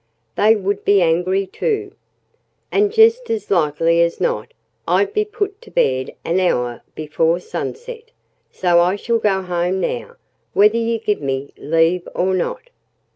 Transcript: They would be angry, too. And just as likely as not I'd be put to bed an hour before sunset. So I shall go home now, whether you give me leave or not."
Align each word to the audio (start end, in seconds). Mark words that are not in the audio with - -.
They 0.35 0.55
would 0.55 0.83
be 0.83 0.99
angry, 1.03 1.45
too. 1.45 1.93
And 2.71 2.91
just 2.91 3.29
as 3.29 3.51
likely 3.51 4.01
as 4.01 4.19
not 4.19 4.51
I'd 4.87 5.13
be 5.13 5.23
put 5.23 5.61
to 5.61 5.69
bed 5.69 6.15
an 6.25 6.39
hour 6.39 6.81
before 6.95 7.39
sunset. 7.39 8.09
So 8.49 8.79
I 8.79 8.95
shall 8.95 9.19
go 9.19 9.43
home 9.43 9.79
now, 9.79 10.15
whether 10.53 10.77
you 10.77 10.97
give 10.97 11.21
me 11.21 11.53
leave 11.55 12.07
or 12.15 12.33
not." 12.33 12.71